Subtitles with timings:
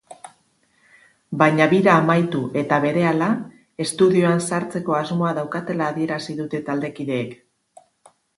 [1.41, 3.27] Baina bira amaitu eta berehala
[3.85, 7.39] estudioan sartzeko asmoa daukatela adierazi dute taldekideek.